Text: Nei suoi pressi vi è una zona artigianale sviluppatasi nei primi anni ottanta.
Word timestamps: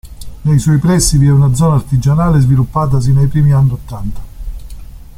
Nei 0.41 0.57
suoi 0.57 0.79
pressi 0.79 1.19
vi 1.19 1.27
è 1.27 1.31
una 1.31 1.53
zona 1.53 1.75
artigianale 1.75 2.39
sviluppatasi 2.39 3.13
nei 3.13 3.27
primi 3.27 3.51
anni 3.51 3.69
ottanta. 3.73 4.19